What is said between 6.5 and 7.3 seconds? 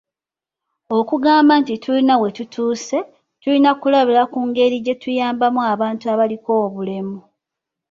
obulemu.